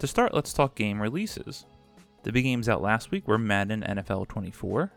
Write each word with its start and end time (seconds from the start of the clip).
To 0.00 0.06
start, 0.06 0.32
let's 0.32 0.54
talk 0.54 0.74
game 0.74 1.00
releases. 1.00 1.66
The 2.22 2.32
big 2.32 2.44
games 2.44 2.70
out 2.70 2.80
last 2.80 3.10
week 3.10 3.28
were 3.28 3.36
Madden 3.36 3.82
NFL 3.82 4.28
24, 4.28 4.90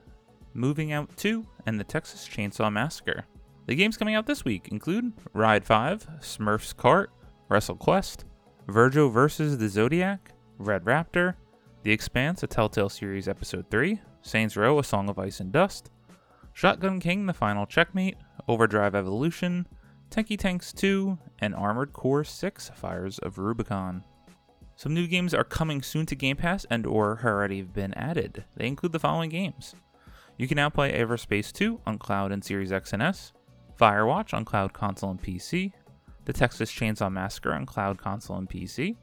Moving 0.53 0.93
Out 0.93 1.09
2, 1.17 1.45
and 1.65 1.77
the 1.77 1.83
Texas 1.83 2.25
Chainsaw 2.25 2.71
Massacre. 2.71 3.25
The 3.65 3.75
games 3.75 3.97
coming 3.97 4.15
out 4.15 4.25
this 4.25 4.45
week 4.45 4.69
include 4.69 5.11
Ride 5.33 5.65
5, 5.65 6.07
Smurfs 6.21 6.73
Kart, 6.73 7.07
WrestleQuest, 7.51 8.23
Virgo 8.69 9.09
vs. 9.09 9.57
the 9.57 9.67
Zodiac, 9.67 10.31
Red 10.57 10.85
Raptor, 10.85 11.35
The 11.83 11.91
Expanse, 11.91 12.41
a 12.43 12.47
Telltale 12.47 12.87
Series 12.87 13.27
Episode 13.27 13.69
3, 13.69 13.99
Saints 14.21 14.55
Row, 14.55 14.79
A 14.79 14.85
Song 14.85 15.09
of 15.09 15.19
Ice 15.19 15.41
and 15.41 15.51
Dust, 15.51 15.91
Shotgun 16.53 17.01
King, 17.01 17.25
The 17.25 17.33
Final 17.33 17.65
Checkmate, 17.65 18.15
Overdrive 18.47 18.95
Evolution, 18.95 19.67
Tanky 20.09 20.39
Tanks 20.39 20.71
2, 20.71 21.17
and 21.39 21.53
Armored 21.53 21.91
Core 21.91 22.23
6 22.23 22.71
Fires 22.73 23.19
of 23.19 23.37
Rubicon. 23.37 24.05
Some 24.83 24.93
new 24.93 25.07
games 25.07 25.33
are 25.33 25.45
coming 25.45 25.81
soon 25.81 26.05
to 26.07 26.13
Game 26.13 26.35
Pass 26.35 26.65
and 26.69 26.85
or 26.85 27.15
have 27.15 27.31
already 27.31 27.61
been 27.61 27.93
added. 27.93 28.43
They 28.57 28.67
include 28.67 28.91
the 28.91 28.99
following 28.99 29.29
games. 29.29 29.75
You 30.37 30.45
can 30.45 30.57
now 30.57 30.69
play 30.69 30.91
Everspace 30.91 31.53
2 31.53 31.79
on 31.87 31.97
Cloud 31.97 32.33
and 32.33 32.43
Series 32.43 32.73
X 32.73 32.91
and 32.91 33.01
S, 33.01 33.31
Firewatch 33.79 34.33
on 34.33 34.43
Cloud 34.43 34.73
Console 34.73 35.11
and 35.11 35.23
PC, 35.23 35.71
the 36.25 36.33
Texas 36.33 36.69
Chainsaw 36.69 37.09
Massacre 37.09 37.53
on 37.53 37.65
Cloud 37.65 37.97
Console 37.97 38.35
and 38.35 38.49
PC. 38.49 38.97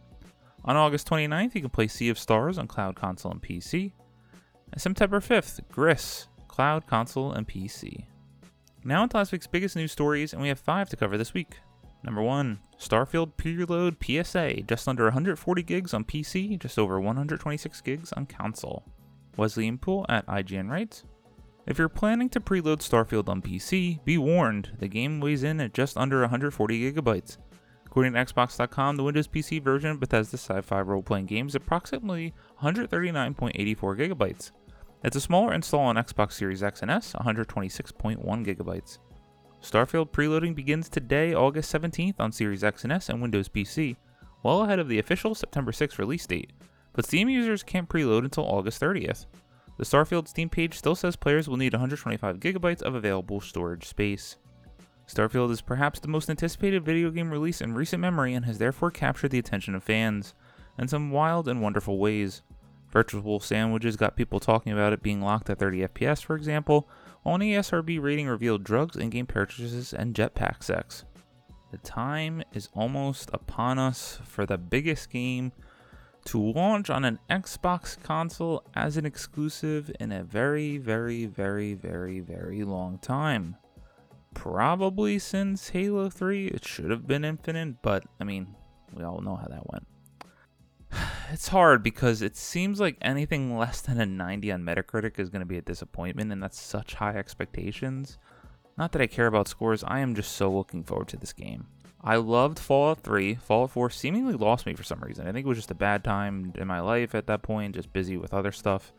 On 0.67 0.77
August 0.77 1.09
29th, 1.09 1.55
you 1.55 1.63
can 1.63 1.71
play 1.71 1.89
Sea 1.89 2.11
of 2.11 2.19
Stars 2.19 2.59
on 2.59 2.67
Cloud 2.67 2.95
Console 2.95 3.33
and 3.33 3.41
PC. 3.41 3.93
And 4.73 4.83
September 4.83 5.21
5th, 5.21 5.67
Gris, 5.73 6.27
Cloud 6.47 6.87
Console 6.87 7.33
and 7.33 7.49
PC. 7.49 8.05
Now 8.85 9.03
into 9.03 9.17
last 9.17 9.33
week's 9.33 9.47
biggest 9.47 9.77
news 9.77 9.93
stories, 9.93 10.35
and 10.35 10.43
we 10.43 10.49
have 10.49 10.61
five 10.61 10.91
to 10.91 10.97
cover 10.97 11.17
this 11.17 11.33
week. 11.33 11.57
Number 12.05 12.21
one, 12.21 12.59
Starfield 12.81 13.33
preload 13.37 13.97
PSA, 14.03 14.63
just 14.63 14.89
under 14.89 15.05
140 15.05 15.63
gigs 15.63 15.93
on 15.93 16.03
PC, 16.03 16.59
just 16.59 16.79
over 16.79 16.99
126 16.99 17.81
gigs 17.83 18.13
on 18.15 18.25
console. 18.25 18.85
Wesley 19.37 19.67
Yin-Poole 19.67 20.07
at 20.09 20.27
IGN 20.27 20.71
writes, 20.71 21.05
if 21.67 21.79
you're 21.79 21.91
planning 21.91 22.31
to 22.31 22.41
preload 22.41 22.79
Starfield 22.79 23.29
on 23.29 23.43
PC, 23.43 24.03
be 24.05 24.17
warned, 24.17 24.73
the 24.79 24.89
game 24.89 25.21
weighs 25.21 25.45
in 25.45 25.61
at 25.61 25.75
just 25.75 25.99
under 25.99 26.21
140 26.21 26.93
gigabytes. 26.93 27.37
According 27.85 28.15
to 28.15 28.25
Xbox.com, 28.25 28.97
the 28.97 29.05
Windows 29.05 29.29
PC 29.29 29.63
version 29.63 29.91
of 29.91 30.01
Bethesda's 30.01 30.41
sci-fi 30.41 30.81
role-playing 30.81 31.27
game 31.27 31.49
is 31.49 31.55
approximately 31.55 32.33
139.84 32.63 33.77
gigabytes. 33.77 34.53
It's 35.05 35.17
a 35.17 35.21
smaller 35.21 35.53
install 35.53 35.81
on 35.83 35.97
Xbox 35.97 36.33
Series 36.33 36.63
X 36.63 36.83
and 36.83 36.91
S, 36.91 37.13
126.1 37.13 38.25
gigabytes. 38.25 38.99
Starfield 39.63 40.11
preloading 40.11 40.55
begins 40.55 40.89
today, 40.89 41.35
August 41.35 41.73
17th 41.73 42.15
on 42.19 42.33
Series 42.33 42.65
X 42.65 42.83
and 42.83 42.93
S 42.93 43.11
and 43.11 43.21
Windows 43.21 43.49
PC, 43.49 43.97
well 44.43 44.63
ahead 44.63 44.79
of 44.79 44.89
the 44.89 44.99
official 44.99 45.35
September 45.35 45.71
6th 45.71 45.99
release 45.99 46.27
date, 46.27 46.51
but 46.95 47.05
Steam 47.05 47.29
users 47.29 47.63
can't 47.63 47.89
preload 47.89 48.25
until 48.25 48.45
August 48.45 48.81
30th. 48.81 49.27
The 49.77 49.85
Starfield 49.85 50.29
Steam 50.29 50.49
page 50.49 50.75
still 50.75 50.95
says 50.95 51.15
players 51.15 51.47
will 51.47 51.59
need 51.59 51.75
125 51.75 52.41
gigabytes 52.41 52.83
of 52.83 52.95
available 52.95 53.41
storage 53.41 53.87
space. 53.87 54.37
Starfield 55.07 55.51
is 55.51 55.61
perhaps 55.61 56.01
the 56.01 56.09
most 56.09 56.31
anticipated 56.31 56.85
video 56.85 57.11
game 57.11 57.31
release 57.31 57.61
in 57.61 57.75
recent 57.75 58.01
memory 58.01 58.33
and 58.33 58.47
has 58.47 58.59
therefore 58.59 58.91
captured 58.91 59.31
the 59.31 59.39
attention 59.39 59.75
of 59.75 59.83
fans 59.83 60.35
in 60.79 60.89
some 60.89 61.11
wild 61.11 61.49
and 61.49 61.61
wonderful 61.61 61.99
ways. 61.99 62.43
Virtual 62.91 63.41
sandwiches 63.41 63.97
got 63.97 64.17
people 64.17 64.41
talking 64.41 64.73
about 64.73 64.93
it 64.93 65.03
being 65.03 65.21
locked 65.21 65.51
at 65.51 65.59
30 65.59 65.87
FPS, 65.89 66.23
for 66.23 66.35
example, 66.35 66.89
an 67.25 67.41
ESRB 67.41 68.01
rating 68.01 68.29
revealed 68.29 68.65
drugs, 68.65 68.97
in 68.97 69.11
game 69.11 69.27
purchases, 69.27 69.93
and 69.93 70.15
jetpack 70.15 70.63
sex. 70.63 71.05
The 71.71 71.79
time 71.79 72.43
is 72.53 72.69
almost 72.75 73.31
upon 73.33 73.79
us 73.79 74.19
for 74.25 74.45
the 74.47 74.59
biggest 74.59 75.11
game 75.11 75.53
to 76.25 76.39
launch 76.41 76.91
on 76.91 77.05
an 77.05 77.19
Xbox 77.31 78.01
console 78.03 78.65
as 78.75 78.97
an 78.97 79.07
exclusive 79.07 79.91
in 80.01 80.13
a 80.13 80.23
very, 80.23 80.79
very, 80.79 81.27
very, 81.27 81.75
very, 81.75 82.21
very 82.21 82.65
long 82.65 82.99
time. 82.99 83.57
Probably 84.35 85.19
since 85.19 85.71
Halo 85.71 86.11
3, 86.11 86.49
it 86.49 86.65
should 86.65 86.91
have 86.91 87.07
been 87.07 87.25
Infinite, 87.25 87.83
but 87.83 88.05
I 88.21 88.25
mean, 88.25 88.55
we 88.95 89.05
all 89.05 89.21
know 89.21 89.37
how 89.37 89.49
that 89.49 89.71
went. 89.71 89.87
It's 91.33 91.47
hard 91.47 91.85
because 91.85 92.23
it 92.23 92.37
seems 92.37 92.81
like 92.81 92.97
anything 93.01 93.57
less 93.57 93.81
than 93.81 94.01
a 94.01 94.07
90 94.07 94.51
on 94.51 94.65
Metacritic 94.65 95.21
is 95.21 95.31
going 95.31 95.41
to 95.41 95.47
be 95.47 95.59
a 95.59 95.63
disappointment, 95.63 96.33
and 96.33 96.43
that's 96.43 96.61
such 96.61 96.95
high 96.95 97.15
expectations. 97.15 98.19
Not 98.77 98.91
that 98.91 99.03
I 99.03 99.07
care 99.07 99.29
about 99.29 99.47
scores, 99.47 99.85
I 99.85 100.01
am 100.01 100.17
just 100.17 100.33
so 100.33 100.51
looking 100.51 100.83
forward 100.83 101.07
to 101.09 101.17
this 101.17 101.33
game. 101.33 101.69
I 102.03 102.17
loved 102.17 102.59
Fallout 102.59 103.05
3. 103.05 103.37
Fallout 103.37 103.71
4 103.71 103.91
seemingly 103.91 104.35
lost 104.35 104.67
me 104.67 104.75
for 104.75 104.83
some 104.83 104.99
reason. 104.99 105.29
I 105.29 105.33
think 105.33 105.47
it 105.47 105.49
was 105.49 105.59
just 105.59 105.71
a 105.71 105.75
bad 105.75 106.03
time 106.03 106.53
in 106.57 106.67
my 106.67 106.81
life 106.81 107.15
at 107.15 107.29
that 107.29 107.43
point, 107.43 107.77
just 107.77 107.93
busy 107.93 108.17
with 108.17 108.35
other 108.35 108.51
stuff, 108.51 108.93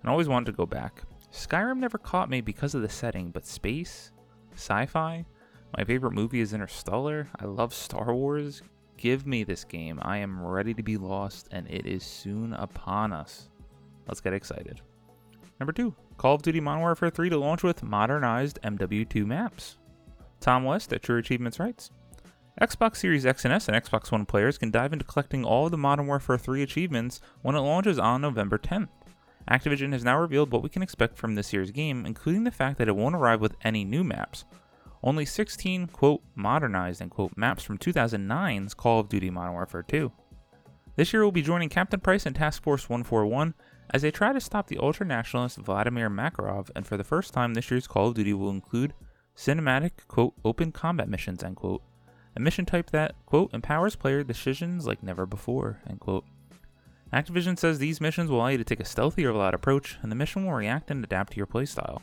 and 0.00 0.10
always 0.10 0.28
wanted 0.28 0.46
to 0.46 0.56
go 0.56 0.66
back. 0.66 1.02
Skyrim 1.32 1.78
never 1.78 1.98
caught 1.98 2.28
me 2.28 2.40
because 2.40 2.74
of 2.74 2.82
the 2.82 2.88
setting, 2.88 3.30
but 3.30 3.46
space, 3.46 4.10
sci 4.54 4.86
fi, 4.86 5.24
my 5.78 5.84
favorite 5.84 6.14
movie 6.14 6.40
is 6.40 6.52
Interstellar. 6.52 7.28
I 7.38 7.44
love 7.44 7.72
Star 7.72 8.12
Wars. 8.12 8.60
Give 9.00 9.26
me 9.26 9.44
this 9.44 9.64
game. 9.64 9.98
I 10.02 10.18
am 10.18 10.44
ready 10.44 10.74
to 10.74 10.82
be 10.82 10.98
lost, 10.98 11.48
and 11.50 11.66
it 11.70 11.86
is 11.86 12.04
soon 12.04 12.52
upon 12.52 13.14
us. 13.14 13.48
Let's 14.06 14.20
get 14.20 14.34
excited. 14.34 14.82
Number 15.58 15.72
two, 15.72 15.94
Call 16.18 16.34
of 16.34 16.42
Duty 16.42 16.60
Modern 16.60 16.82
Warfare 16.82 17.08
3 17.08 17.30
to 17.30 17.38
launch 17.38 17.62
with 17.62 17.82
modernized 17.82 18.58
MW2 18.62 19.24
maps. 19.24 19.78
Tom 20.38 20.64
West 20.64 20.92
at 20.92 21.02
True 21.02 21.16
Achievements 21.16 21.58
writes 21.58 21.90
Xbox 22.60 22.96
Series 22.96 23.24
X 23.24 23.46
and 23.46 23.54
S 23.54 23.68
and 23.68 23.76
Xbox 23.82 24.12
One 24.12 24.26
players 24.26 24.58
can 24.58 24.70
dive 24.70 24.92
into 24.92 25.06
collecting 25.06 25.46
all 25.46 25.64
of 25.64 25.70
the 25.70 25.78
Modern 25.78 26.06
Warfare 26.06 26.36
3 26.36 26.62
achievements 26.62 27.22
when 27.40 27.56
it 27.56 27.60
launches 27.60 27.98
on 27.98 28.20
November 28.20 28.58
10th. 28.58 28.88
Activision 29.50 29.92
has 29.92 30.04
now 30.04 30.20
revealed 30.20 30.52
what 30.52 30.62
we 30.62 30.68
can 30.68 30.82
expect 30.82 31.16
from 31.16 31.36
this 31.36 31.54
year's 31.54 31.70
game, 31.70 32.04
including 32.04 32.44
the 32.44 32.50
fact 32.50 32.76
that 32.76 32.88
it 32.88 32.96
won't 32.96 33.16
arrive 33.16 33.40
with 33.40 33.56
any 33.64 33.82
new 33.82 34.04
maps. 34.04 34.44
Only 35.02 35.24
16, 35.24 35.86
quote, 35.88 36.22
modernized, 36.34 37.00
and 37.00 37.10
quote, 37.10 37.32
maps 37.36 37.62
from 37.62 37.78
2009's 37.78 38.74
Call 38.74 39.00
of 39.00 39.08
Duty 39.08 39.30
Modern 39.30 39.54
Warfare 39.54 39.82
2. 39.82 40.12
This 40.96 41.12
year 41.12 41.22
we'll 41.22 41.32
be 41.32 41.40
joining 41.40 41.70
Captain 41.70 42.00
Price 42.00 42.26
and 42.26 42.36
Task 42.36 42.62
Force 42.62 42.88
141 42.88 43.54
as 43.92 44.02
they 44.02 44.10
try 44.10 44.32
to 44.32 44.40
stop 44.40 44.66
the 44.66 44.78
ultra-nationalist 44.78 45.56
Vladimir 45.58 46.10
Makarov, 46.10 46.70
and 46.76 46.86
for 46.86 46.98
the 46.98 47.04
first 47.04 47.32
time 47.32 47.54
this 47.54 47.70
year's 47.70 47.86
Call 47.86 48.08
of 48.08 48.14
Duty 48.14 48.34
will 48.34 48.50
include 48.50 48.92
cinematic, 49.34 49.92
quote, 50.06 50.34
open 50.44 50.70
combat 50.70 51.08
missions, 51.08 51.42
end 51.42 51.56
quote, 51.56 51.82
a 52.36 52.40
mission 52.40 52.66
type 52.66 52.90
that, 52.90 53.14
quote, 53.24 53.52
empowers 53.54 53.96
player 53.96 54.22
decisions 54.22 54.86
like 54.86 55.02
never 55.02 55.24
before, 55.24 55.80
end 55.88 56.00
quote. 56.00 56.24
Activision 57.12 57.58
says 57.58 57.78
these 57.78 58.00
missions 58.00 58.30
will 58.30 58.38
allow 58.38 58.48
you 58.48 58.58
to 58.58 58.64
take 58.64 58.80
a 58.80 58.84
stealthy 58.84 59.24
or 59.24 59.32
loud 59.32 59.54
approach, 59.54 59.98
and 60.02 60.12
the 60.12 60.16
mission 60.16 60.44
will 60.44 60.52
react 60.52 60.90
and 60.90 61.02
adapt 61.02 61.32
to 61.32 61.36
your 61.38 61.46
playstyle. 61.46 62.02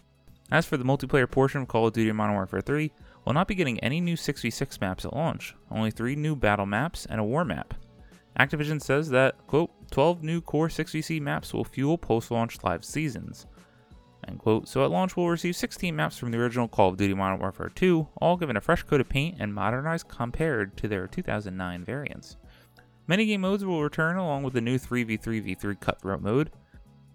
As 0.50 0.66
for 0.66 0.78
the 0.78 0.86
multiplayer 0.86 1.30
portion 1.30 1.62
of 1.62 1.68
Call 1.68 1.88
of 1.88 1.94
Duty 1.94 2.12
Modern 2.12 2.36
Warfare 2.36 2.62
3, 2.62 2.92
we'll 3.26 3.34
not 3.34 3.48
be 3.48 3.56
getting 3.56 3.80
any 3.82 4.00
new 4.00 4.16
6v6 4.16 4.80
maps 4.80 5.04
at 5.04 5.14
launch, 5.14 5.56
only 5.70 5.92
3 5.92 6.16
new 6.16 6.36
battle 6.36 6.66
maps 6.66 7.06
and 7.10 7.20
a 7.20 7.24
war 7.24 7.44
map. 7.44 7.74
Activision 8.40 8.82
says 8.82 9.10
that, 9.10 9.36
quote, 9.48 9.72
12 9.92 10.24
new 10.24 10.40
core 10.40 10.70
6v6 10.70 11.20
maps 11.22 11.54
will 11.54 11.66
fuel 11.66 11.98
post 11.98 12.32
launch 12.32 12.64
live 12.64 12.86
seasons. 12.86 13.46
End 14.28 14.40
quote. 14.40 14.68
So 14.68 14.84
at 14.84 14.92
launch, 14.92 15.16
we'll 15.16 15.28
receive 15.28 15.56
16 15.56 15.96
maps 15.96 16.18
from 16.18 16.32
the 16.32 16.38
original 16.38 16.68
Call 16.68 16.90
of 16.90 16.98
Duty 16.98 17.14
Modern 17.14 17.40
Warfare 17.40 17.72
2, 17.74 18.08
all 18.22 18.38
given 18.38 18.58
a 18.58 18.62
fresh 18.62 18.84
coat 18.84 19.02
of 19.02 19.10
paint 19.10 19.38
and 19.40 19.54
modernized 19.54 20.08
compared 20.08 20.78
to 20.78 20.88
their 20.88 21.08
2009 21.08 21.84
variants. 21.84 22.38
Many 23.08 23.26
game 23.26 23.42
modes 23.42 23.64
will 23.64 23.84
return 23.84 24.18
along 24.18 24.44
with 24.44 24.54
the 24.54 24.62
new 24.62 24.78
3v3v3 24.78 25.80
cutthroat 25.80 26.22
mode, 26.22 26.52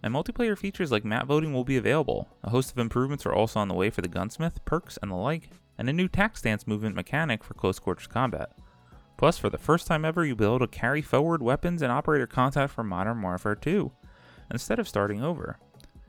and 0.03 0.13
multiplayer 0.13 0.59
features 0.59 0.91
like 0.91 1.05
map 1.05 1.27
voting 1.27 1.53
will 1.53 1.65
be 1.65 1.77
available. 1.77 2.29
A 2.43 2.51
host 2.51 2.73
of 2.73 2.79
improvements 2.79 3.25
are 3.25 3.33
also 3.33 3.61
on 3.61 3.69
the 3.69 3.75
way 3.75 3.91
for 3.91 4.03
the 4.03 4.09
gunsmith, 4.09 4.65
perks, 4.65 4.99
and 5.01 5.11
the 5.11 5.17
like, 5.17 5.51
and 5.79 5.89
a 5.89 5.93
new 5.93 6.09
tac 6.09 6.37
stance 6.37 6.67
movement 6.67 6.97
mechanic 6.97 7.45
for 7.45 7.55
close 7.55 7.79
quarters 7.79 8.07
combat. 8.07 8.51
Plus, 9.17 9.39
for 9.39 9.51
the 9.51 9.59
first 9.59 9.87
time 9.87 10.05
ever, 10.05 10.25
you'll 10.25 10.37
be 10.37 10.45
able 10.45 10.59
to 10.59 10.67
carry 10.67 11.01
forward 11.01 11.43
weapons 11.43 11.83
and 11.83 11.93
operator 11.93 12.27
contact 12.27 12.73
from 12.73 12.89
Modern 12.89 13.23
Warfare 13.23 13.55
2, 13.55 13.93
instead 14.51 14.79
of 14.79 14.89
starting 14.89 15.23
over. 15.23 15.59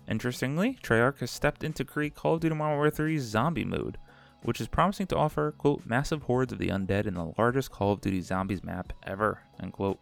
Interestingly, 0.07 0.77
Treyarch 0.81 1.19
has 1.19 1.31
stepped 1.31 1.63
in 1.63 1.73
to 1.73 1.85
create 1.85 2.15
Call 2.15 2.35
of 2.35 2.41
Duty 2.41 2.55
Modern 2.55 2.77
Warfare 2.77 3.07
3's 3.07 3.21
zombie 3.21 3.63
mode, 3.63 3.97
which 4.41 4.59
is 4.59 4.67
promising 4.67 5.07
to 5.07 5.15
offer, 5.15 5.51
quote, 5.51 5.85
massive 5.85 6.23
hordes 6.23 6.51
of 6.51 6.59
the 6.59 6.69
undead 6.69 7.05
in 7.05 7.13
the 7.13 7.33
largest 7.37 7.71
Call 7.71 7.93
of 7.93 8.01
Duty 8.01 8.21
Zombies 8.21 8.63
map 8.63 8.93
ever, 9.03 9.41
end 9.61 9.73
quote. 9.73 9.99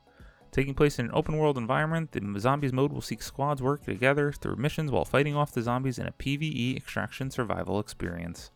Taking 0.52 0.74
place 0.74 1.00
in 1.00 1.06
an 1.06 1.12
open 1.14 1.38
world 1.38 1.58
environment, 1.58 2.12
the 2.12 2.40
Zombies 2.40 2.74
mode 2.74 2.92
will 2.92 3.02
seek 3.02 3.22
squads 3.22 3.62
work 3.62 3.86
together 3.86 4.34
through 4.34 4.58
missions 4.58 4.92
while 4.92 5.06
fighting 5.06 5.34
off 5.36 5.54
the 5.54 5.62
zombies 5.62 5.98
in 5.98 6.08
a 6.08 6.12
PvE 6.12 6.76
extraction 6.76 7.32
survival 7.32 7.80
experience. 7.80 8.52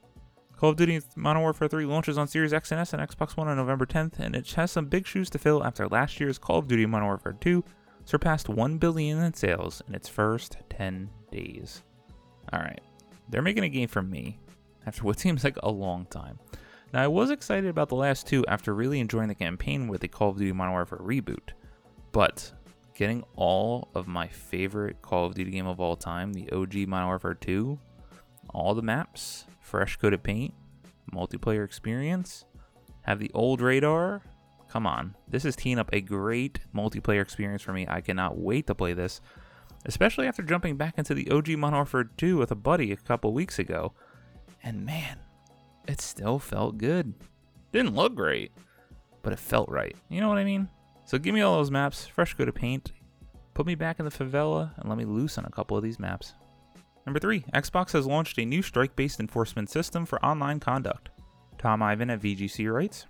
Call 0.57 0.71
of 0.71 0.75
Duty 0.75 1.01
Modern 1.15 1.41
Warfare 1.41 1.69
3 1.69 1.85
launches 1.85 2.17
on 2.17 2.27
Series 2.27 2.53
X 2.53 2.71
and 2.71 2.81
S 2.81 2.93
and 2.93 3.01
Xbox 3.01 3.37
One 3.37 3.47
on 3.47 3.57
November 3.57 3.85
10th, 3.85 4.19
and 4.19 4.35
it 4.35 4.49
has 4.53 4.71
some 4.71 4.85
big 4.85 5.07
shoes 5.07 5.29
to 5.29 5.37
fill 5.37 5.63
after 5.63 5.87
last 5.87 6.19
year's 6.19 6.37
Call 6.37 6.59
of 6.59 6.67
Duty 6.67 6.85
Modern 6.85 7.07
Warfare 7.07 7.37
2 7.39 7.63
surpassed 8.03 8.49
1 8.49 8.77
billion 8.77 9.21
in 9.21 9.33
sales 9.33 9.81
in 9.87 9.95
its 9.95 10.09
first 10.09 10.57
10 10.69 11.09
days. 11.31 11.83
Alright, 12.53 12.81
they're 13.29 13.41
making 13.41 13.63
a 13.63 13.69
game 13.69 13.87
for 13.87 14.01
me 14.01 14.39
after 14.85 15.03
what 15.03 15.19
seems 15.21 15.43
like 15.43 15.57
a 15.63 15.71
long 15.71 16.05
time. 16.07 16.39
Now, 16.93 17.03
I 17.03 17.07
was 17.07 17.31
excited 17.31 17.69
about 17.69 17.89
the 17.89 17.95
last 17.95 18.27
two 18.27 18.45
after 18.47 18.73
really 18.73 18.99
enjoying 18.99 19.27
the 19.27 19.35
campaign 19.35 19.87
with 19.87 20.01
the 20.01 20.07
Call 20.07 20.29
of 20.29 20.37
Duty 20.37 20.53
Modern 20.53 20.73
Warfare 20.73 20.99
reboot, 20.99 21.49
but 22.15 22.49
getting 22.93 23.25
all 23.35 23.89
of 23.93 24.07
my 24.07 24.25
favorite 24.25 25.01
Call 25.01 25.25
of 25.25 25.35
Duty 25.35 25.51
game 25.51 25.67
of 25.67 25.81
all 25.81 25.97
time, 25.97 26.31
the 26.31 26.49
OG 26.49 26.87
Modern 26.87 27.07
Warfare 27.07 27.33
2, 27.33 27.77
all 28.51 28.73
the 28.73 28.81
maps, 28.81 29.43
fresh 29.59 29.97
coated 29.97 30.23
paint, 30.23 30.53
multiplayer 31.13 31.65
experience, 31.65 32.45
have 33.01 33.19
the 33.19 33.29
old 33.33 33.59
radar. 33.59 34.21
Come 34.69 34.87
on, 34.87 35.13
this 35.27 35.43
is 35.43 35.57
teeing 35.57 35.77
up 35.77 35.89
a 35.91 35.99
great 35.99 36.61
multiplayer 36.73 37.21
experience 37.21 37.61
for 37.61 37.73
me. 37.73 37.85
I 37.89 37.99
cannot 37.99 38.37
wait 38.37 38.67
to 38.67 38.75
play 38.75 38.93
this, 38.93 39.19
especially 39.85 40.25
after 40.25 40.41
jumping 40.41 40.77
back 40.77 40.97
into 40.97 41.13
the 41.13 41.29
OG 41.29 41.49
Modern 41.49 41.79
Warfare 41.79 42.05
2 42.15 42.37
with 42.37 42.49
a 42.49 42.55
buddy 42.55 42.93
a 42.93 42.95
couple 42.95 43.33
weeks 43.33 43.59
ago. 43.59 43.91
And 44.63 44.85
man, 44.85 45.19
it 45.85 45.99
still 45.99 46.39
felt 46.39 46.77
good. 46.77 47.13
Didn't 47.73 47.93
look 47.93 48.15
great, 48.15 48.53
but 49.21 49.33
it 49.33 49.39
felt 49.39 49.67
right. 49.67 49.97
You 50.07 50.21
know 50.21 50.29
what 50.29 50.37
I 50.37 50.45
mean? 50.45 50.69
So 51.05 51.19
give 51.19 51.35
me 51.35 51.41
all 51.41 51.57
those 51.57 51.71
maps, 51.71 52.07
fresh 52.07 52.33
coat 52.33 52.49
of 52.49 52.55
paint, 52.55 52.91
put 53.53 53.67
me 53.67 53.75
back 53.75 53.99
in 53.99 54.05
the 54.05 54.11
favela, 54.11 54.71
and 54.77 54.89
let 54.89 54.97
me 54.97 55.05
loose 55.05 55.37
on 55.37 55.45
a 55.45 55.51
couple 55.51 55.77
of 55.77 55.83
these 55.83 55.99
maps. 55.99 56.33
Number 57.05 57.19
3. 57.19 57.41
Xbox 57.53 57.91
has 57.91 58.07
launched 58.07 58.39
a 58.39 58.45
new 58.45 58.63
strike 58.63 58.95
based 58.95 59.19
enforcement 59.19 59.69
system 59.69 60.07
for 60.07 60.23
online 60.25 60.59
conduct. 60.59 61.09
Tom 61.59 61.83
Ivan 61.83 62.09
at 62.09 62.21
VGC 62.21 62.73
writes 62.73 63.05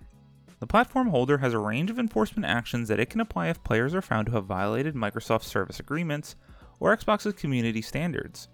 The 0.60 0.66
platform 0.66 1.08
holder 1.08 1.38
has 1.38 1.54
a 1.54 1.58
range 1.58 1.90
of 1.90 1.98
enforcement 1.98 2.44
actions 2.44 2.88
that 2.88 3.00
it 3.00 3.08
can 3.08 3.20
apply 3.20 3.48
if 3.48 3.64
players 3.64 3.94
are 3.94 4.02
found 4.02 4.26
to 4.26 4.32
have 4.32 4.44
violated 4.44 4.94
Microsoft 4.94 5.44
service 5.44 5.80
agreements 5.80 6.36
or 6.78 6.94
Xbox's 6.94 7.32
community 7.32 7.80
standards. 7.80 8.48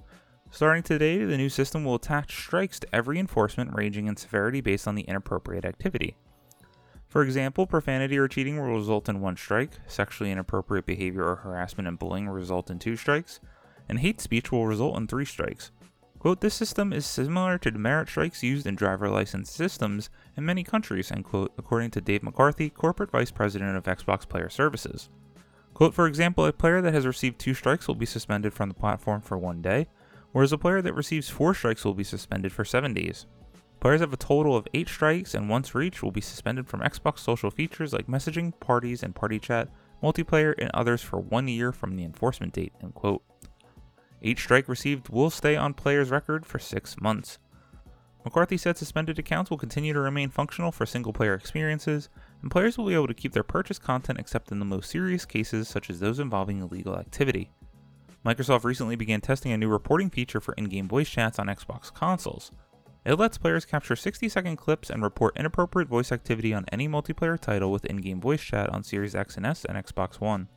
Starting 0.53 0.85
today, 0.85 1.25
the 1.25 1.37
new 1.37 1.49
system 1.49 1.85
will 1.85 1.97
attach 1.97 2.37
strikes 2.37 2.79
to 2.79 2.95
every 2.95 3.19
enforcement 3.19 3.75
ranging 3.75 4.07
in 4.07 4.17
severity 4.17 4.61
based 4.61 4.87
on 4.87 4.95
the 4.95 5.03
inappropriate 5.03 5.65
activity. 5.65 6.17
For 7.13 7.23
example, 7.23 7.67
profanity 7.67 8.17
or 8.17 8.27
cheating 8.27 8.57
will 8.57 8.75
result 8.75 9.07
in 9.07 9.21
one 9.21 9.37
strike, 9.37 9.73
sexually 9.87 10.31
inappropriate 10.31 10.87
behavior 10.87 11.25
or 11.27 11.37
harassment 11.37 11.87
and 11.87 11.99
bullying 11.99 12.25
will 12.25 12.33
result 12.33 12.71
in 12.71 12.79
two 12.79 12.97
strikes, 12.97 13.39
and 13.87 13.99
hate 13.99 14.19
speech 14.19 14.51
will 14.51 14.67
result 14.67 14.97
in 14.97 15.07
three 15.07 15.27
strikes. 15.27 15.73
Quote, 16.19 16.41
this 16.41 16.55
system 16.55 16.91
is 16.91 17.05
similar 17.05 17.59
to 17.59 17.71
demerit 17.71 18.09
strikes 18.09 18.43
used 18.43 18.67
in 18.67 18.77
driver 18.77 19.11
license 19.11 19.51
systems 19.51 20.09
in 20.39 20.47
many 20.47 20.65
countries, 20.65 21.13
end 21.13 21.27
quote, 21.27 21.53
according 21.59 21.91
to 21.91 22.01
Dave 22.01 22.23
McCarthy, 22.23 22.71
Corporate 22.71 23.11
Vice 23.11 23.31
President 23.31 23.77
of 23.77 23.85
Xbox 23.85 24.27
Player 24.27 24.49
Services. 24.49 25.11
Quote, 25.75 25.93
for 25.93 26.07
example, 26.07 26.47
a 26.47 26.53
player 26.55 26.81
that 26.81 26.95
has 26.95 27.07
received 27.07 27.39
two 27.39 27.53
strikes 27.53 27.87
will 27.87 27.95
be 27.95 28.07
suspended 28.07 28.55
from 28.55 28.71
the 28.71 28.75
platform 28.75 29.21
for 29.21 29.37
one 29.37 29.61
day, 29.61 29.87
whereas 30.33 30.53
a 30.55 30.57
player 30.57 30.81
that 30.81 30.95
receives 30.95 31.29
4 31.29 31.53
strikes 31.53 31.85
will 31.85 31.93
be 31.93 32.05
suspended 32.05 32.53
for 32.53 32.65
7 32.65 32.95
days. 32.95 33.27
Players 33.83 34.01
have 34.01 34.13
a 34.13 34.17
total 34.17 34.55
of 34.55 34.69
8 34.75 34.89
strikes, 34.89 35.35
and 35.35 35.49
once 35.49 35.75
reached, 35.75 36.05
will 36.05 36.13
be 36.13 36.21
suspended 36.21 36.69
from 36.69 36.83
Xbox 36.83 37.19
social 37.19 37.51
features 37.51 37.93
like 37.93 38.07
messaging, 38.07 38.53
parties, 38.61 39.03
and 39.03 39.13
party 39.13 39.41
chat, 39.41 39.69
multiplayer, 40.01 40.55
and 40.57 40.71
others 40.73 41.03
for 41.03 41.19
one 41.19 41.49
year 41.49 41.73
from 41.73 41.97
the 41.97 42.05
enforcement 42.05 42.53
date. 42.53 42.73
End 42.81 42.95
quote. 42.95 43.25
Each 44.21 44.39
strike 44.39 44.69
received 44.69 45.09
will 45.09 45.31
stay 45.31 45.57
on 45.57 45.75
player's 45.75 46.13
record 46.13 46.47
for 46.47 46.61
6 46.61 47.01
months. 47.01 47.41
McCarthy 48.25 48.57
said 48.57 48.79
suspended 48.79 49.19
accounts 49.19 49.51
will 49.51 49.59
continue 49.59 49.93
to 49.93 49.99
remain 49.99 50.31
functional 50.31 50.71
for 50.71 50.87
single 50.87 51.13
player 51.13 51.35
experiences, 51.35 52.09
and 52.41 52.53
players 52.53 52.79
will 52.79 52.87
be 52.87 52.95
able 52.95 53.09
to 53.09 53.15
keep 53.15 53.33
their 53.33 53.43
purchased 53.43 53.83
content 53.83 54.21
except 54.21 54.53
in 54.53 54.61
the 54.61 54.65
most 54.65 54.91
serious 54.91 55.25
cases, 55.25 55.67
such 55.67 55.91
as 55.91 55.99
those 55.99 56.21
involving 56.21 56.61
illegal 56.61 56.97
activity. 56.97 57.51
Microsoft 58.25 58.63
recently 58.63 58.95
began 58.95 59.21
testing 59.21 59.51
a 59.51 59.59
new 59.59 59.69
reporting 59.69 60.09
feature 60.09 60.41
for 60.41 60.55
in 60.55 60.67
game 60.67 60.87
voice 60.87 61.09
chats 61.09 61.41
on 61.41 61.49
Xbox 61.49 61.93
consoles. 61.93 62.53
It 63.05 63.19
lets 63.19 63.37
players 63.37 63.65
capture 63.65 63.97
60 63.97 64.29
second 64.29 64.57
clips 64.57 64.89
and 64.89 65.03
report 65.03 65.37
inappropriate 65.37 65.89
voice 65.89 66.13
activity 66.13 66.55
on 66.55 66.67
any 66.71 66.89
multiplayer 66.89 67.39
title 67.39 67.73
with 67.73 67.85
in 67.85 67.97
game 67.97 68.21
voice 68.21 68.41
chat 68.41 68.71
on 68.71 68.85
Series 68.85 69.17
X 69.17 69.37
and 69.37 69.45
S 69.45 69.65
and 69.65 69.77
Xbox 69.77 70.21
One. 70.21 70.49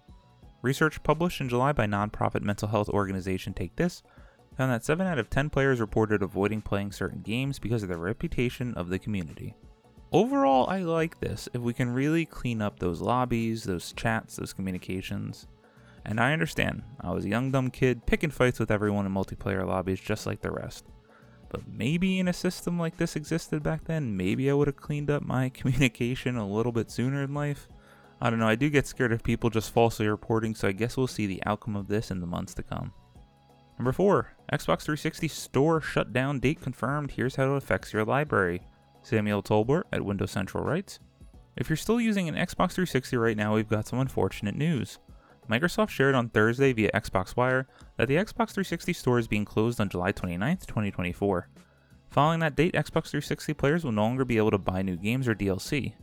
Research 0.62 1.02
published 1.02 1.42
in 1.42 1.50
July 1.50 1.72
by 1.72 1.88
nonprofit 1.88 2.42
mental 2.42 2.68
health 2.68 2.90
organization 2.90 3.54
Take 3.54 3.76
This 3.76 4.04
found 4.56 4.72
that 4.72 4.86
7 4.86 5.06
out 5.06 5.20
of 5.20 5.30
10 5.30 5.50
players 5.50 5.80
reported 5.80 6.22
avoiding 6.22 6.62
playing 6.62 6.92
certain 6.92 7.22
games 7.22 7.60
because 7.60 7.84
of 7.84 7.90
the 7.90 7.98
reputation 7.98 8.74
of 8.76 8.90
the 8.90 9.00
community. 9.00 9.56
Overall, 10.12 10.70
I 10.70 10.80
like 10.80 11.20
this 11.20 11.50
if 11.54 11.62
we 11.62 11.74
can 11.74 11.94
really 11.94 12.26
clean 12.26 12.62
up 12.62 12.80
those 12.80 13.02
lobbies, 13.02 13.64
those 13.64 13.92
chats, 13.92 14.36
those 14.36 14.54
communications. 14.54 15.48
And 16.06 16.20
I 16.20 16.32
understand, 16.32 16.84
I 17.02 17.12
was 17.12 17.26
a 17.26 17.30
young 17.30 17.52
dumb 17.52 17.72
kid 17.72 18.06
picking 18.06 18.30
fights 18.30 18.60
with 18.60 18.72
everyone 18.72 19.06
in 19.08 19.12
multiplayer 19.12 19.68
lobbies 19.68 20.00
just 20.00 20.26
like 20.26 20.42
the 20.42 20.52
rest. 20.52 20.86
But 21.50 21.68
maybe 21.68 22.20
in 22.20 22.28
a 22.28 22.34
system 22.34 22.80
like 22.80 22.98
this 22.98 23.16
existed 23.16 23.64
back 23.64 23.86
then, 23.86 24.18
maybe 24.18 24.50
I 24.50 24.54
would 24.54 24.68
have 24.68 24.78
cleaned 24.78 25.10
up 25.10 25.24
my 25.24 25.50
communication 25.54 26.38
a 26.38 26.48
little 26.48 26.72
bit 26.72 26.92
sooner 26.92 27.24
in 27.24 27.34
life. 27.34 27.68
I 28.22 28.30
don't 28.30 28.40
know, 28.40 28.48
I 28.48 28.56
do 28.56 28.70
get 28.70 28.88
scared 28.88 29.12
of 29.12 29.24
people 29.24 29.50
just 29.50 29.72
falsely 29.72 30.08
reporting, 30.08 30.56
so 30.56 30.68
I 30.68 30.72
guess 30.72 30.96
we'll 30.96 31.08
see 31.08 31.28
the 31.28 31.44
outcome 31.46 31.76
of 31.76 31.88
this 31.88 32.12
in 32.12 32.22
the 32.22 32.28
months 32.28 32.54
to 32.56 32.64
come. 32.64 32.94
Number 33.78 33.92
4. 33.92 34.32
Xbox 34.54 34.84
360 34.84 35.28
store 35.28 35.82
shutdown 35.82 36.40
date 36.40 36.62
confirmed. 36.62 37.12
Here's 37.12 37.36
how 37.36 37.54
it 37.54 37.58
affects 37.58 37.92
your 37.92 38.06
library. 38.06 38.62
Samuel 39.02 39.44
Tolbert 39.44 39.84
at 39.92 40.06
Windows 40.06 40.32
Central 40.32 40.64
writes 40.64 41.00
If 41.58 41.70
you're 41.70 41.76
still 41.76 42.00
using 42.00 42.30
an 42.30 42.36
Xbox 42.36 42.72
360 42.72 43.18
right 43.18 43.36
now, 43.36 43.54
we've 43.56 43.70
got 43.70 43.88
some 43.88 44.00
unfortunate 44.00 44.56
news. 44.56 45.00
Microsoft 45.50 45.90
shared 45.90 46.16
on 46.16 46.30
Thursday 46.30 46.74
via 46.74 46.92
Xbox 46.92 47.36
Wire 47.36 47.68
that 47.98 48.08
the 48.08 48.16
Xbox 48.16 48.52
360 48.52 48.94
store 48.94 49.20
is 49.20 49.28
being 49.28 49.46
closed 49.46 49.80
on 49.80 49.90
July 49.90 50.12
29, 50.12 50.58
2024. 50.58 51.50
Following 52.10 52.40
that 52.40 52.56
date, 52.56 52.74
Xbox 52.74 53.10
360 53.10 53.54
players 53.54 53.84
will 53.84 53.92
no 53.92 54.04
longer 54.04 54.26
be 54.26 54.38
able 54.38 54.52
to 54.52 54.58
buy 54.58 54.82
new 54.82 54.96
games 54.96 55.28
or 55.28 55.36
DLC. 55.36 55.94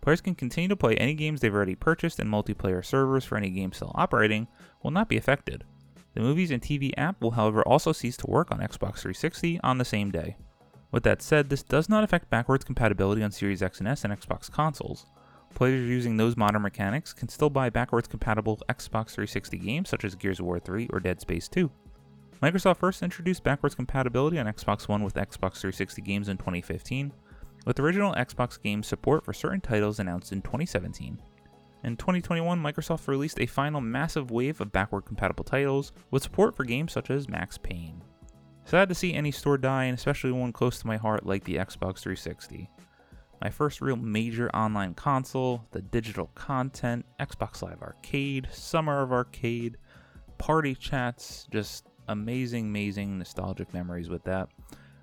Players 0.00 0.20
can 0.20 0.34
continue 0.34 0.68
to 0.68 0.76
play 0.76 0.94
any 0.96 1.14
games 1.14 1.40
they've 1.40 1.54
already 1.54 1.74
purchased, 1.74 2.18
and 2.18 2.30
multiplayer 2.30 2.84
servers 2.84 3.24
for 3.24 3.36
any 3.36 3.50
game 3.50 3.72
still 3.72 3.92
operating 3.94 4.46
will 4.82 4.90
not 4.90 5.08
be 5.08 5.16
affected. 5.16 5.64
The 6.14 6.20
Movies 6.20 6.50
and 6.50 6.62
TV 6.62 6.92
app 6.96 7.20
will, 7.20 7.32
however, 7.32 7.62
also 7.62 7.92
cease 7.92 8.16
to 8.18 8.30
work 8.30 8.52
on 8.52 8.58
Xbox 8.58 8.98
360 9.00 9.60
on 9.64 9.78
the 9.78 9.84
same 9.84 10.10
day. 10.10 10.36
With 10.92 11.02
that 11.02 11.22
said, 11.22 11.48
this 11.48 11.62
does 11.62 11.88
not 11.88 12.04
affect 12.04 12.30
backwards 12.30 12.64
compatibility 12.64 13.22
on 13.22 13.32
Series 13.32 13.62
X 13.62 13.80
and 13.80 13.88
S 13.88 14.04
and 14.04 14.12
Xbox 14.12 14.48
consoles. 14.48 15.06
Players 15.54 15.88
using 15.88 16.16
those 16.16 16.36
modern 16.36 16.62
mechanics 16.62 17.12
can 17.12 17.28
still 17.28 17.48
buy 17.48 17.70
backwards 17.70 18.08
compatible 18.08 18.60
Xbox 18.68 19.10
360 19.10 19.56
games 19.58 19.88
such 19.88 20.04
as 20.04 20.16
Gears 20.16 20.40
of 20.40 20.46
War 20.46 20.58
3 20.58 20.88
or 20.92 20.98
Dead 20.98 21.20
Space 21.20 21.48
2. 21.48 21.70
Microsoft 22.42 22.78
first 22.78 23.04
introduced 23.04 23.44
backwards 23.44 23.76
compatibility 23.76 24.38
on 24.40 24.46
Xbox 24.46 24.88
One 24.88 25.04
with 25.04 25.14
Xbox 25.14 25.60
360 25.60 26.02
games 26.02 26.28
in 26.28 26.36
2015, 26.38 27.12
with 27.66 27.78
original 27.78 28.12
Xbox 28.14 28.60
games 28.60 28.88
support 28.88 29.24
for 29.24 29.32
certain 29.32 29.60
titles 29.60 30.00
announced 30.00 30.32
in 30.32 30.42
2017. 30.42 31.22
In 31.84 31.96
2021, 31.96 32.60
Microsoft 32.60 33.06
released 33.06 33.38
a 33.38 33.46
final 33.46 33.80
massive 33.80 34.32
wave 34.32 34.60
of 34.60 34.72
backward 34.72 35.02
compatible 35.02 35.44
titles 35.44 35.92
with 36.10 36.24
support 36.24 36.56
for 36.56 36.64
games 36.64 36.92
such 36.92 37.10
as 37.10 37.28
Max 37.28 37.56
Payne. 37.58 38.02
Sad 38.64 38.88
to 38.88 38.94
see 38.94 39.14
any 39.14 39.30
store 39.30 39.58
die, 39.58 39.84
and 39.84 39.96
especially 39.96 40.32
one 40.32 40.52
close 40.52 40.80
to 40.80 40.86
my 40.86 40.96
heart 40.96 41.24
like 41.24 41.44
the 41.44 41.56
Xbox 41.56 42.00
360 42.00 42.68
my 43.40 43.50
first 43.50 43.80
real 43.80 43.96
major 43.96 44.48
online 44.54 44.94
console, 44.94 45.64
the 45.72 45.82
digital 45.82 46.30
content, 46.34 47.04
Xbox 47.20 47.62
Live 47.62 47.82
Arcade, 47.82 48.48
Summer 48.52 49.02
of 49.02 49.12
Arcade, 49.12 49.76
party 50.38 50.74
chats, 50.74 51.46
just 51.50 51.86
amazing, 52.08 52.66
amazing 52.66 53.18
nostalgic 53.18 53.72
memories 53.72 54.08
with 54.08 54.24
that. 54.24 54.48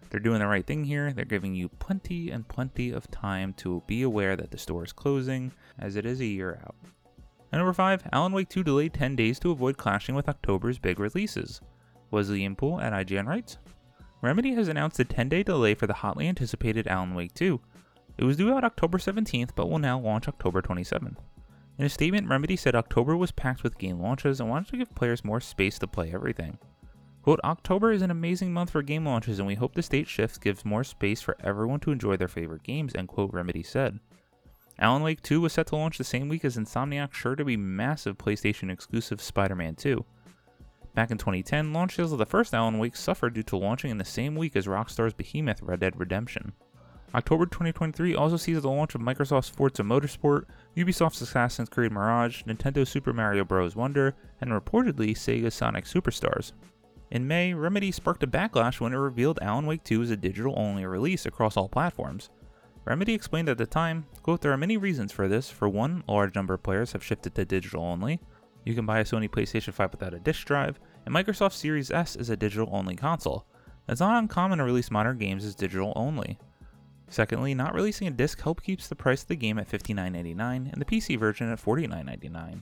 They're 0.10 0.20
doing 0.20 0.40
the 0.40 0.48
right 0.48 0.66
thing 0.66 0.84
here. 0.84 1.14
They're 1.14 1.24
giving 1.24 1.56
you 1.56 1.70
plenty 1.70 2.32
and 2.32 2.48
plenty 2.48 2.92
of 2.92 3.10
time 3.12 3.54
to 3.54 3.82
be 3.88 4.02
aware 4.02 4.36
that 4.36 4.52
the 4.52 4.58
store 4.58 4.84
is 4.84 4.92
closing, 4.92 5.52
as 5.80 5.96
it 5.96 6.06
is 6.06 6.20
a 6.20 6.26
year 6.26 6.60
out. 6.64 6.76
And 7.52 7.60
number 7.60 7.74
5, 7.74 8.10
Alan 8.12 8.34
Wake 8.34 8.50
2 8.50 8.64
delayed 8.64 8.94
10 8.94 9.16
days 9.16 9.40
to 9.40 9.52
avoid 9.52 9.78
clashing 9.78 10.16
with 10.16 10.28
October's 10.30 10.80
big 10.80 11.00
releases. 11.00 11.62
Wesley 12.12 12.42
Yin-Poole 12.42 12.82
at 12.82 12.94
IGN 12.94 13.26
writes 13.26 13.58
Remedy 14.22 14.54
has 14.54 14.68
announced 14.68 15.00
a 15.00 15.06
10 15.06 15.30
day 15.30 15.44
delay 15.44 15.74
for 15.74 15.88
the 15.88 15.94
hotly 15.94 16.28
anticipated 16.28 16.88
Alan 16.88 17.16
Wake 17.16 17.34
2, 17.34 17.60
it 18.18 18.24
was 18.24 18.38
due 18.38 18.54
out 18.54 18.64
October 18.64 18.98
17th, 18.98 19.52
but 19.56 19.70
will 19.70 19.80
now 19.80 20.00
launch 20.00 20.28
October 20.28 20.62
27th. 20.62 21.18
In 21.78 21.86
a 21.86 21.90
statement, 21.90 22.28
Remedy 22.28 22.56
said 22.56 22.76
October 22.76 23.18
was 23.18 23.32
packed 23.32 23.64
with 23.64 23.78
game 23.78 24.00
launches 24.00 24.40
and 24.40 24.50
wanted 24.50 24.70
to 24.70 24.78
give 24.78 24.94
players 24.96 25.26
more 25.26 25.40
space 25.40 25.80
to 25.80 25.88
play 25.88 26.12
everything. 26.14 26.58
Quote, 27.24 27.40
October 27.44 27.92
is 27.92 28.02
an 28.02 28.12
amazing 28.12 28.52
month 28.52 28.72
for 28.72 28.82
game 28.82 29.06
launches, 29.06 29.40
and 29.40 29.48
we 29.48 29.56
hope 29.56 29.76
the 29.76 29.82
state 29.84 30.08
shift 30.08 30.42
gives 30.42 30.66
more 30.66 30.84
space 30.84 31.22
for 31.22 31.38
everyone 31.44 31.80
to 31.82 31.92
enjoy 31.92 32.18
their 32.18 32.28
favorite 32.28 32.64
games, 32.64 32.94
end 32.96 33.08
quote, 33.08 33.32
Remedy 33.32 33.64
said. 33.64 34.00
Alan 34.80 35.04
Wake 35.04 35.22
2 35.22 35.42
was 35.42 35.54
set 35.54 35.68
to 35.68 35.76
launch 35.76 35.98
the 35.98 36.04
same 36.04 36.28
week 36.28 36.44
as 36.44 36.58
Insomniac's 36.58 37.16
sure 37.16 37.36
to 37.36 37.46
be 37.46 37.58
massive 37.58 38.18
PlayStation 38.18 38.72
exclusive 38.72 39.22
Spider 39.22 39.56
Man 39.56 39.76
2. 39.76 40.04
Back 40.96 41.12
in 41.12 41.18
2010, 41.18 41.72
launch 41.72 41.96
sales 41.96 42.12
of 42.12 42.18
the 42.18 42.26
first 42.26 42.54
Alan 42.54 42.80
Wake 42.80 42.96
suffered 42.96 43.36
due 43.36 43.44
to 43.44 43.58
launching 43.58 43.92
in 43.92 43.98
the 43.98 44.06
same 44.06 44.36
week 44.36 44.56
as 44.56 44.66
Rockstar's 44.66 45.14
behemoth 45.14 45.62
Red 45.62 45.80
Dead 45.80 46.00
Redemption. 46.00 46.54
October 47.14 47.46
2023 47.46 48.16
also 48.16 48.38
sees 48.38 48.62
the 48.62 48.70
launch 48.70 48.96
of 48.96 49.02
Microsoft's 49.02 49.50
Forza 49.50 49.84
Motorsport, 49.84 50.46
Ubisoft's 50.78 51.20
Assassin's 51.20 51.68
Creed 51.68 51.92
Mirage, 51.92 52.44
Nintendo's 52.44 52.90
Super 52.90 53.12
Mario 53.12 53.44
Bros. 53.44 53.76
Wonder, 53.76 54.16
and 54.40 54.52
reportedly 54.52 55.12
Sega's 55.12 55.54
Sonic 55.54 55.84
Superstars. 55.84 56.54
In 57.10 57.28
May, 57.28 57.54
Remedy 57.54 57.92
sparked 57.92 58.24
a 58.24 58.28
backlash 58.28 58.80
when 58.80 58.94
it 58.94 58.98
revealed 58.98 59.40
Alan 59.42 59.66
Wake 59.66 59.84
2 59.84 60.04
as 60.04 60.12
a 60.12 60.16
digital 60.16 60.54
only 60.58 60.86
release 60.86 61.26
across 61.26 61.58
all 61.58 61.68
platforms. 61.68 62.30
Remedy 62.86 63.14
explained 63.14 63.50
at 63.50 63.58
the 63.58 63.66
time, 63.66 64.06
quote, 64.24 64.40
There 64.40 64.54
are 64.54 64.58
many 64.58 64.78
reasons 64.78 65.12
for 65.12 65.28
this. 65.28 65.50
For 65.50 65.68
one, 65.68 66.06
a 66.08 66.14
large 66.14 66.34
number 66.34 66.54
of 66.54 66.64
players 66.64 66.94
have 66.94 67.04
shifted 67.04 67.36
to 67.36 67.44
digital 67.44 67.84
only. 67.84 68.22
You 68.64 68.74
can 68.74 68.86
buy 68.86 69.00
a 69.00 69.04
Sony 69.04 69.30
PlayStation 69.30 69.74
5 69.74 69.92
without 69.92 70.14
a 70.14 70.20
disc 70.20 70.48
drive, 70.48 70.80
and 71.06 71.14
Microsoft 71.14 71.54
Series 71.54 71.92
S 71.92 72.16
is 72.16 72.30
a 72.30 72.38
digital 72.38 72.70
only 72.72 72.96
console. 72.96 73.46
It's 73.90 74.00
not 74.00 74.18
uncommon 74.18 74.60
to 74.60 74.64
release 74.64 74.90
modern 74.90 75.18
games 75.18 75.44
as 75.44 75.56
digital 75.56 75.92
only. 75.98 76.40
Secondly, 77.12 77.54
not 77.54 77.76
releasing 77.76 78.08
a 78.08 78.12
disc 78.12 78.42
help 78.42 78.64
keeps 78.64 78.88
the 78.88 78.96
price 78.96 79.22
of 79.22 79.28
the 79.28 79.36
game 79.36 79.60
at 79.60 79.70
$59.99 79.70 80.72
and 80.72 80.82
the 80.82 80.86
PC 80.86 81.20
version 81.20 81.52
at 81.52 81.62
$49.99. 81.62 82.62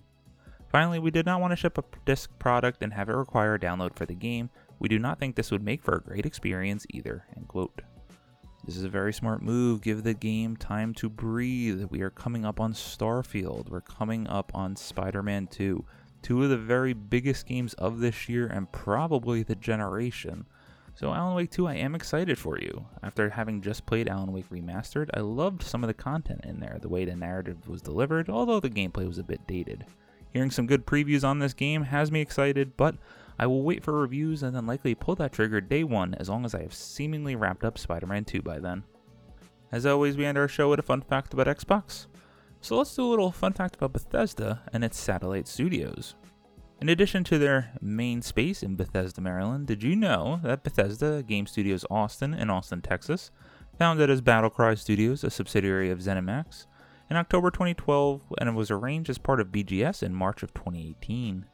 Finally, 0.72 0.98
we 0.98 1.12
did 1.12 1.28
not 1.28 1.40
want 1.40 1.52
to 1.52 1.56
ship 1.56 1.78
a 1.78 1.84
disc 2.04 2.32
product 2.40 2.82
and 2.82 2.92
have 2.92 3.10
it 3.10 3.16
require 3.16 3.54
a 3.54 3.60
download 3.60 3.96
for 3.96 4.08
the 4.08 4.16
game. 4.16 4.50
We 4.80 4.90
do 4.90 4.98
not 4.98 5.20
think 5.20 5.36
this 5.36 5.52
would 5.52 5.62
make 5.62 5.84
for 5.84 5.94
a 5.94 6.02
great 6.02 6.26
experience 6.26 6.88
either. 6.90 7.26
End 7.38 7.48
quote. 7.48 7.82
This 8.66 8.76
is 8.76 8.84
a 8.84 8.90
very 8.90 9.14
smart 9.14 9.44
move. 9.44 9.82
Give 9.82 10.02
the 10.02 10.16
game 10.16 10.58
time 10.58 10.96
to 10.96 11.10
breathe. 11.10 11.84
We 11.92 12.02
are 12.02 12.10
coming 12.10 12.44
up 12.44 12.60
on 12.60 12.74
Starfield. 12.74 13.70
We're 13.70 13.82
coming 13.82 14.28
up 14.28 14.52
on 14.56 14.76
Spider 14.76 15.22
Man 15.22 15.46
2. 15.46 15.86
Two 16.24 16.44
of 16.44 16.50
the 16.50 16.58
very 16.58 16.94
biggest 16.94 17.46
games 17.46 17.76
of 17.76 18.00
this 18.00 18.28
year 18.28 18.48
and 18.48 18.72
probably 18.72 19.44
the 19.44 19.56
generation. 19.56 20.48
So, 21.00 21.14
Alan 21.14 21.34
Wake 21.34 21.52
2, 21.52 21.66
I 21.66 21.76
am 21.76 21.96
excited 21.96 22.38
for 22.38 22.60
you. 22.60 22.86
After 23.02 23.30
having 23.30 23.62
just 23.62 23.86
played 23.86 24.10
Alan 24.10 24.34
Wake 24.34 24.50
Remastered, 24.50 25.10
I 25.14 25.22
loved 25.22 25.64
some 25.64 25.82
of 25.82 25.88
the 25.88 25.94
content 25.94 26.44
in 26.44 26.60
there, 26.60 26.78
the 26.82 26.90
way 26.90 27.06
the 27.06 27.16
narrative 27.16 27.70
was 27.70 27.82
delivered, 27.82 28.30
although 28.30 28.60
the 28.60 28.70
gameplay 28.70 29.08
was 29.08 29.18
a 29.18 29.24
bit 29.24 29.48
dated. 29.48 29.86
Hearing 30.34 30.52
some 30.52 30.68
good 30.68 30.86
previews 30.86 31.24
on 31.24 31.40
this 31.40 31.54
game 31.54 31.84
has 31.84 32.12
me 32.12 32.20
excited, 32.20 32.76
but 32.76 32.96
I 33.40 33.48
will 33.48 33.64
wait 33.64 33.82
for 33.82 33.94
reviews 33.94 34.44
and 34.44 34.54
then 34.54 34.68
likely 34.68 34.94
pull 34.94 35.16
that 35.16 35.32
trigger 35.32 35.62
day 35.62 35.86
one 35.86 36.16
as 36.16 36.28
long 36.28 36.44
as 36.44 36.54
I 36.54 36.64
have 36.64 36.74
seemingly 36.74 37.34
wrapped 37.34 37.64
up 37.64 37.78
Spider 37.78 38.06
Man 38.06 38.26
2 38.26 38.42
by 38.42 38.60
then. 38.60 38.84
As 39.72 39.86
always, 39.86 40.18
we 40.18 40.26
end 40.26 40.38
our 40.38 40.50
show 40.50 40.70
with 40.70 40.80
a 40.80 40.84
fun 40.84 41.00
fact 41.00 41.34
about 41.34 41.48
Xbox. 41.48 42.08
So 42.60 42.78
let's 42.78 42.94
do 42.94 43.06
a 43.06 43.08
little 43.08 43.32
fun 43.32 43.54
fact 43.54 43.76
about 43.76 43.94
Bethesda 43.94 44.64
and 44.74 44.84
its 44.84 45.00
satellite 45.00 45.48
studios. 45.48 46.16
In 46.82 46.88
addition 46.88 47.26
to 47.26 47.38
their 47.38 47.74
main 47.82 48.22
space 48.22 48.64
in 48.64 48.78
Bethesda, 48.78 49.20
Maryland, 49.20 49.68
did 49.68 49.84
you 49.84 49.98
know 49.98 50.40
that 50.44 50.64
Bethesda 50.64 51.22
Game 51.22 51.46
Studios 51.46 51.84
Austin 51.92 52.34
in 52.34 52.50
Austin, 52.50 52.82
Texas, 52.82 53.32
founded 53.78 54.10
as 54.10 54.22
Battlecry 54.22 54.78
Studios, 54.78 55.26
a 55.26 55.30
subsidiary 55.30 55.92
of 55.92 56.00
ZeniMax, 56.00 56.68
in 57.10 57.18
October 57.18 57.52
2012 57.52 58.22
and 58.40 58.56
was 58.56 58.72
arranged 58.72 59.10
as 59.10 59.18
part 59.18 59.42
of 59.42 59.48
BGS 59.48 60.02
in 60.04 60.16
March 60.16 60.42
of 60.42 60.54
2018. 60.54 61.46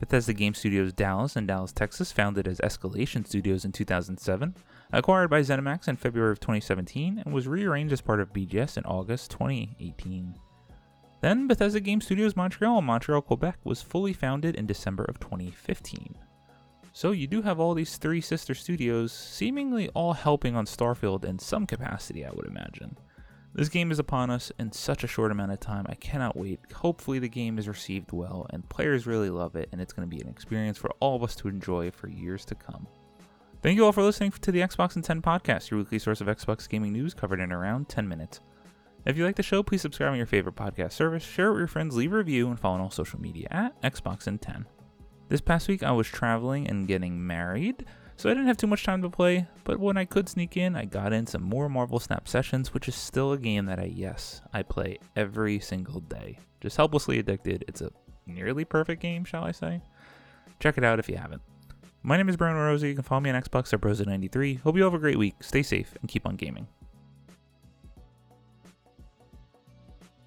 Bethesda 0.00 0.32
Game 0.32 0.52
Studios 0.52 0.92
Dallas 0.92 1.36
in 1.36 1.46
Dallas, 1.46 1.72
Texas, 1.72 2.10
founded 2.10 2.48
as 2.48 2.58
Escalation 2.58 3.24
Studios 3.24 3.64
in 3.64 3.70
2007, 3.70 4.56
acquired 4.92 5.30
by 5.30 5.42
ZeniMax 5.42 5.86
in 5.86 5.96
February 5.96 6.32
of 6.32 6.40
2017, 6.40 7.22
and 7.24 7.32
was 7.32 7.46
rearranged 7.46 7.92
as 7.92 8.00
part 8.00 8.20
of 8.20 8.32
BGS 8.32 8.76
in 8.76 8.84
August 8.84 9.30
2018. 9.30 10.34
Then 11.26 11.48
Bethesda 11.48 11.80
Game 11.80 12.00
Studios 12.00 12.36
Montreal 12.36 12.78
in 12.78 12.84
Montreal, 12.84 13.20
Quebec 13.20 13.58
was 13.64 13.82
fully 13.82 14.12
founded 14.12 14.54
in 14.54 14.64
December 14.64 15.02
of 15.08 15.18
2015. 15.18 16.14
So 16.92 17.10
you 17.10 17.26
do 17.26 17.42
have 17.42 17.58
all 17.58 17.74
these 17.74 17.96
three 17.96 18.20
sister 18.20 18.54
studios 18.54 19.12
seemingly 19.12 19.88
all 19.88 20.12
helping 20.12 20.54
on 20.54 20.66
Starfield 20.66 21.24
in 21.24 21.40
some 21.40 21.66
capacity, 21.66 22.24
I 22.24 22.30
would 22.30 22.46
imagine. 22.46 22.96
This 23.54 23.68
game 23.68 23.90
is 23.90 23.98
upon 23.98 24.30
us 24.30 24.52
in 24.60 24.70
such 24.70 25.02
a 25.02 25.08
short 25.08 25.32
amount 25.32 25.50
of 25.50 25.58
time. 25.58 25.84
I 25.88 25.96
cannot 25.96 26.36
wait. 26.36 26.60
Hopefully, 26.72 27.18
the 27.18 27.28
game 27.28 27.58
is 27.58 27.66
received 27.66 28.12
well 28.12 28.46
and 28.50 28.68
players 28.68 29.04
really 29.04 29.30
love 29.30 29.56
it, 29.56 29.68
and 29.72 29.80
it's 29.80 29.92
going 29.92 30.08
to 30.08 30.16
be 30.16 30.22
an 30.22 30.28
experience 30.28 30.78
for 30.78 30.92
all 31.00 31.16
of 31.16 31.24
us 31.24 31.34
to 31.36 31.48
enjoy 31.48 31.90
for 31.90 32.08
years 32.08 32.44
to 32.44 32.54
come. 32.54 32.86
Thank 33.62 33.74
you 33.74 33.84
all 33.84 33.90
for 33.90 34.04
listening 34.04 34.30
to 34.30 34.52
the 34.52 34.60
Xbox 34.60 34.94
in 34.94 35.02
10 35.02 35.22
podcast, 35.22 35.72
your 35.72 35.80
weekly 35.80 35.98
source 35.98 36.20
of 36.20 36.28
Xbox 36.28 36.68
gaming 36.68 36.92
news 36.92 37.14
covered 37.14 37.40
in 37.40 37.50
around 37.50 37.88
10 37.88 38.06
minutes. 38.06 38.38
If 39.06 39.16
you 39.16 39.24
like 39.24 39.36
the 39.36 39.42
show, 39.44 39.62
please 39.62 39.82
subscribe 39.82 40.10
on 40.10 40.16
your 40.16 40.26
favorite 40.26 40.56
podcast 40.56 40.90
service, 40.90 41.22
share 41.22 41.46
it 41.46 41.52
with 41.52 41.60
your 41.60 41.68
friends, 41.68 41.96
leave 41.96 42.12
a 42.12 42.16
review, 42.16 42.48
and 42.48 42.58
follow 42.58 42.74
on 42.74 42.80
all 42.80 42.90
social 42.90 43.20
media 43.20 43.46
at 43.52 43.80
Xbox 43.80 44.26
in 44.26 44.38
10. 44.38 44.66
This 45.28 45.40
past 45.40 45.68
week, 45.68 45.84
I 45.84 45.92
was 45.92 46.08
traveling 46.08 46.66
and 46.66 46.88
getting 46.88 47.24
married. 47.24 47.86
So 48.16 48.28
I 48.28 48.32
didn't 48.34 48.48
have 48.48 48.56
too 48.56 48.66
much 48.66 48.82
time 48.82 49.02
to 49.02 49.10
play, 49.10 49.46
but 49.62 49.78
when 49.78 49.96
I 49.96 50.06
could 50.06 50.28
sneak 50.28 50.56
in, 50.56 50.74
I 50.74 50.86
got 50.86 51.12
in 51.12 51.26
some 51.28 51.42
more 51.42 51.68
Marvel 51.68 52.00
Snap 52.00 52.26
Sessions, 52.26 52.74
which 52.74 52.88
is 52.88 52.96
still 52.96 53.32
a 53.32 53.38
game 53.38 53.66
that 53.66 53.78
I, 53.78 53.92
yes, 53.94 54.40
I 54.52 54.64
play 54.64 54.98
every 55.14 55.60
single 55.60 56.00
day. 56.00 56.40
Just 56.60 56.76
helplessly 56.76 57.20
addicted. 57.20 57.64
It's 57.68 57.82
a 57.82 57.92
nearly 58.26 58.64
perfect 58.64 59.00
game, 59.00 59.24
shall 59.24 59.44
I 59.44 59.52
say? 59.52 59.82
Check 60.58 60.78
it 60.78 60.84
out 60.84 60.98
if 60.98 61.08
you 61.08 61.16
haven't. 61.16 61.42
My 62.02 62.16
name 62.16 62.28
is 62.28 62.36
Brian 62.36 62.56
Rosa. 62.56 62.88
You 62.88 62.94
can 62.94 63.04
follow 63.04 63.20
me 63.20 63.30
on 63.30 63.40
Xbox 63.40 63.72
at 63.72 63.80
Brosa93. 63.80 64.62
Hope 64.62 64.76
you 64.76 64.82
have 64.82 64.94
a 64.94 64.98
great 64.98 65.18
week. 65.18 65.34
Stay 65.42 65.62
safe 65.62 65.94
and 66.00 66.08
keep 66.08 66.26
on 66.26 66.34
gaming. 66.34 66.66